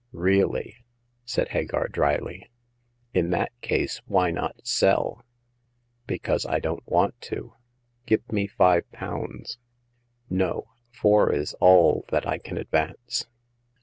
[0.31, 0.77] "Really?"
[1.25, 2.49] said Hagar, dryly.
[3.13, 5.23] In that case, why not sell?"
[6.07, 7.53] Because I don't want to.
[8.07, 9.59] Give me five pounds."
[10.27, 13.27] No; four is all that I can advance."